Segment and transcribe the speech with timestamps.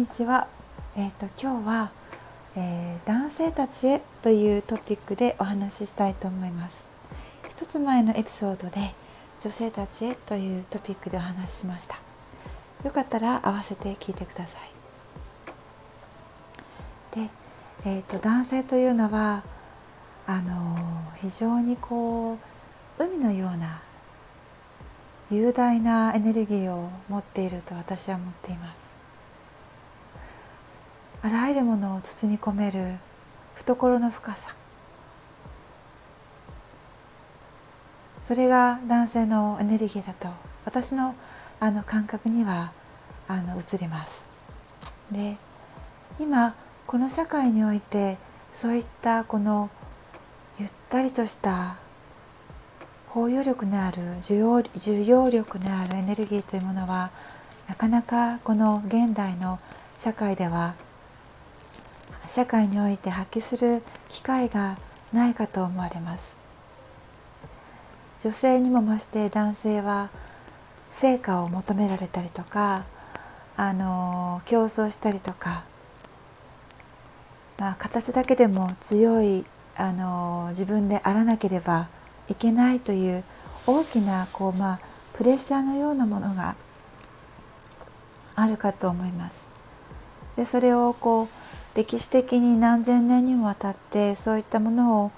[0.00, 0.48] にちは。
[0.96, 1.90] えっ、ー、と今日は、
[2.56, 6.88] えー、男性たちへというトピックでお話ししたいと思います。
[7.50, 8.94] 一つ前のエピソードで
[9.42, 11.96] 女性たちへというトピックでお話ししました。
[12.82, 14.56] よかったら合わせて聞いてくださ
[17.12, 17.20] い。
[17.20, 17.28] で、
[17.84, 19.42] えっ、ー、と男性というのは
[20.26, 20.78] あの
[21.20, 22.38] 非常にこ
[22.98, 23.82] う海のような
[25.30, 28.89] 雄大なエネルギーを持っていると私は思っています
[31.22, 32.96] あらゆるものを包み込める
[33.54, 34.54] 懐の深さ。
[38.24, 40.28] それが男性のエネルギーだと
[40.64, 41.16] 私の
[41.58, 42.72] あの感覚には
[43.26, 44.28] あの移ります。
[45.10, 45.36] で
[46.18, 46.54] 今
[46.86, 48.18] この社会において
[48.52, 49.68] そういったこの
[50.58, 51.76] ゆったりとした
[53.08, 57.10] 包容力のある需要需要力のあるエネルギーというものは
[57.68, 59.58] なかなかこの現代の
[59.98, 60.74] 社会では
[62.32, 64.78] 社会において発揮する機会が
[65.12, 66.38] ないかと思われます
[68.20, 70.10] 女性にも増して男性は
[70.92, 72.84] 成果を求められたりとか
[73.56, 75.64] あの競争したりとか、
[77.58, 79.44] まあ、形だけでも強い
[79.76, 81.88] あの自分であらなければ
[82.28, 83.24] いけないという
[83.66, 84.80] 大きなこう、まあ、
[85.14, 86.54] プレッシャーのようなものが
[88.36, 89.48] あるかと思います。
[90.36, 91.28] でそれをこう
[91.76, 95.12] 歴史的に何千年にもわたってそういったものを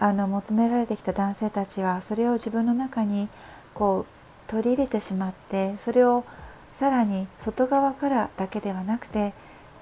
[0.00, 3.28] あの求められてきた男性たちはそれを自分の中に
[3.74, 6.24] こう取り入れてしまってそれを
[6.72, 9.32] さらに外側からだけではなくて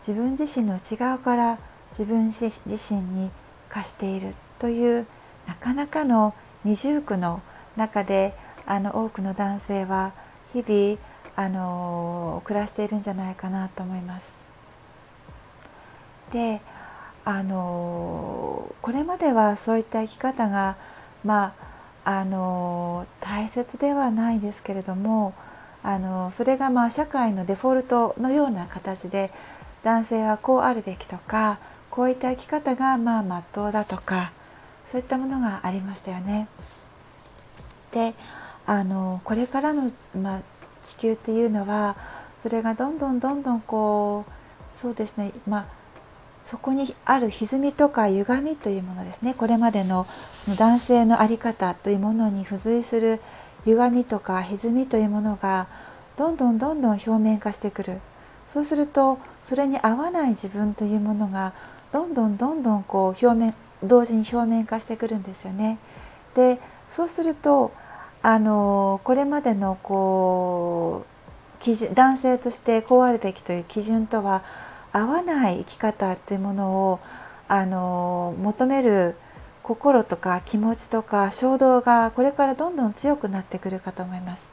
[0.06, 1.58] 自分自身の内側から
[1.90, 2.46] 自分自
[2.94, 3.30] 身に
[3.70, 5.06] 課しているという
[5.48, 7.40] なかなかの二重苦の
[7.76, 8.34] 中で
[8.66, 10.12] あの多くの男性は
[10.52, 10.98] 日々
[11.36, 14.41] あの暮らしているんじゃないかなと思います。
[16.32, 16.60] で
[17.24, 20.76] あのこれまではそういった生き方が
[21.24, 21.54] ま
[22.04, 25.34] ああの大切ではないですけれども
[25.84, 29.30] あのそれがまあ社会のデフォルトのような形で
[29.84, 31.60] 男性はこうあるべきとか
[31.90, 34.32] こういった生き方がまあ真っ当だとか
[34.86, 36.48] そういったものがありましたよね。
[37.92, 38.14] で
[38.66, 39.90] あのこれからの、
[40.20, 40.40] まあ、
[40.82, 41.96] 地球っていうのは
[42.38, 45.81] それがどんどんどんどんこうそうですねまあ
[46.44, 50.06] そこにある歪みとか歪みというものですねこれまでの
[50.58, 53.20] 男性の在り方というものに付随する
[53.64, 55.66] 歪みとか歪みというものが
[56.16, 58.00] どんどんどんどん表面化してくる
[58.46, 61.52] そうするとそれに合わない自分というものが
[61.92, 65.78] どんどんどんどんこう表面同時に表面化してくるんですよね。
[66.34, 67.72] でそうすると
[68.22, 74.42] あのこれまでのこう基準男性としてこうあるべきという基準とは
[74.92, 77.00] 合わない生き方っていうものを
[77.48, 79.16] あの求める
[79.62, 84.46] 心とか気持ちとか衝動がこれからどんどん強くなってくるかと思います。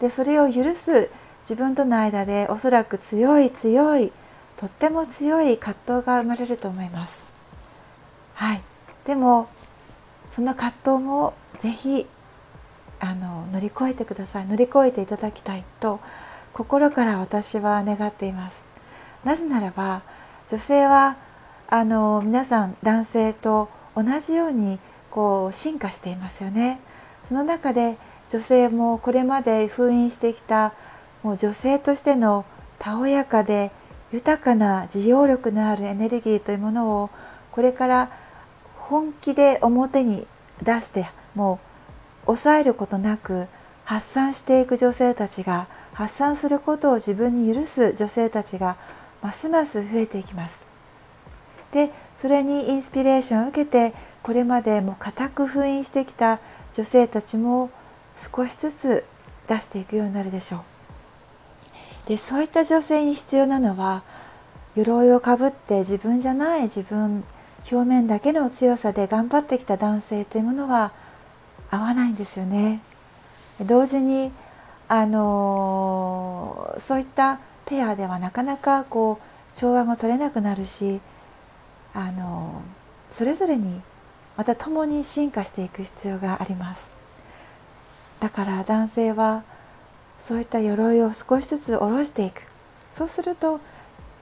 [0.00, 1.10] でそれを許す
[1.42, 4.12] 自分との間でおそらく強い強い
[4.56, 7.32] とっても強い葛藤が生まれると思います。
[8.34, 8.62] はい、
[9.06, 9.48] でも
[10.32, 12.06] その葛藤もぜひ
[13.00, 16.00] あの乗り越えてください乗り越えていただきたいと
[16.52, 18.71] 心から私は願っています
[19.24, 20.02] なぜならば
[20.48, 21.16] 女性は
[21.68, 24.78] あの皆さん男性と同じように
[25.10, 26.80] こう進化していますよね。
[27.24, 27.96] その中で
[28.28, 30.72] 女性もこれまで封印してきた
[31.22, 32.44] もう女性としての
[32.78, 33.70] たおやかで
[34.10, 37.10] 豊かな自用力のあるエネルギーというものを
[37.52, 38.10] これから
[38.76, 40.26] 本気で表に
[40.62, 41.60] 出しても
[42.24, 43.46] う抑えることなく
[43.84, 48.76] 発散していく女性たちが発散することを自分に許す女性たちが
[49.22, 50.66] ますます増えていきます。
[51.72, 56.38] でそれにインスピレーションを受けてこれまでも固く封印してきた
[56.74, 57.70] 女性たちも
[58.16, 59.04] 少しずつ
[59.48, 60.60] 出していくようになるでしょう。
[62.08, 64.02] でそういった女性に必要なのは
[64.74, 67.24] 鎧をかぶって自分じゃない自分
[67.70, 70.92] 表面だけの強さで頑張ってきた男性というものは
[71.70, 72.80] 合わないんですよね。
[73.60, 74.32] 同時に
[74.88, 77.38] あのそういった
[77.72, 81.00] ペアではなかなかこう調和が取れなくなるし
[81.94, 82.60] あの
[83.08, 83.80] それぞれに
[84.36, 86.92] また共に進化していく必要があります。
[88.20, 89.42] だから男性は
[90.18, 92.46] そういった鎧を少しずつ下ろしていく
[92.90, 93.58] そうすると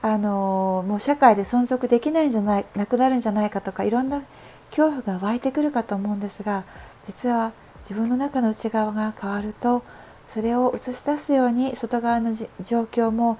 [0.01, 4.21] あのもう社会で存続できないんじゃないなくなるんじゃないかとかいろんな
[4.69, 6.63] 恐怖が湧いてくるかと思うんですが
[7.03, 7.51] 実は
[7.81, 9.83] 自分の中の内側が変わると
[10.33, 13.37] それを映し出すように外側の状況も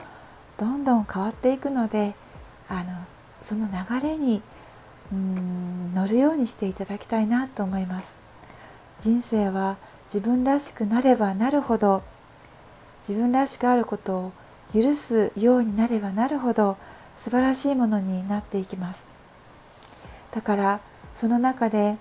[0.59, 2.13] どんどん変わっていくので
[2.67, 2.89] あの
[3.41, 4.41] その流れに
[5.11, 8.17] うん乗るようにしていただきたいなと思います。
[8.99, 9.77] 人生は
[10.13, 12.03] 自分らしくなればなるほど
[13.07, 14.31] 自分らしくあることを
[14.73, 16.77] 許すようになればなるほど
[17.17, 19.05] 素晴らしいものになっていきます。
[20.31, 20.79] だから
[21.15, 21.95] その中で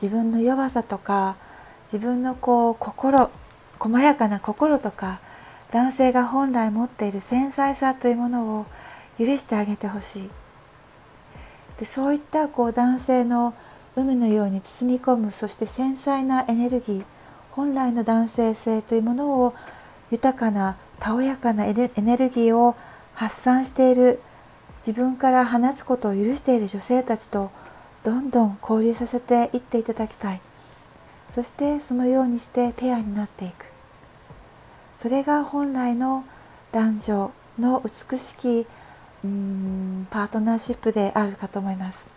[0.00, 1.36] 自分の弱さとか
[1.84, 3.30] 自分のこう心
[3.78, 5.20] 細やかな心とか
[5.70, 8.66] 男性が本来持っている繊細さというものを
[9.18, 10.30] 許してあげてほしい。
[11.78, 13.54] でそういったこう男性の
[13.94, 17.04] 海のように包み込むそして繊細なエネルギー
[17.52, 19.54] 本来の男性性というものを
[20.10, 22.76] 豊かなたおやかなエネルギーを
[23.14, 24.20] 発散している
[24.78, 27.50] 自分から放つことを許している女性たちと
[28.04, 30.40] どんどん交流させていっていただきたい。
[31.30, 33.66] そしてそのようにしてペアになっていく。
[34.96, 36.24] それが本来の
[36.72, 38.66] 男女の美しき
[39.24, 42.08] うんパートナーシップであるかと思います。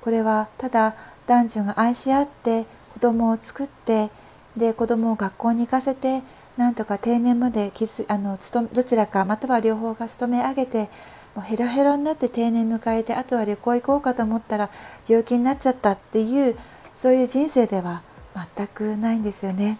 [0.00, 0.94] これはただ
[1.26, 2.64] 男女が愛し合って
[2.94, 4.10] 子供を作って
[4.56, 6.22] で子供を学校に行かせて
[6.56, 7.72] なんとか定年まで
[8.08, 8.38] あの
[8.72, 10.90] どちらかまたは両方が勤め上げて
[11.34, 14.70] もうヘロヘロになって定年迎えてあとは旅行行こうかと思ったら
[15.08, 16.58] 病気になっちゃったっていう
[16.96, 18.02] そういう人生では
[18.34, 19.78] 全くないんですよね。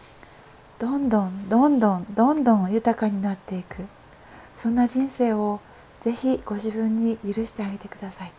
[0.78, 3.84] どんどんどんどんどんどん豊かになっていく。
[4.56, 5.60] そんな人生を
[6.02, 8.32] ぜひご自分に許してあげてください。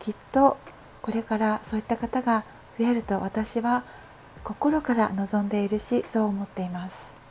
[0.00, 0.56] きっと
[1.02, 2.44] これからそういった方が
[2.78, 3.82] 増えると私は
[4.44, 7.21] 心から望んでいるしそう思っています。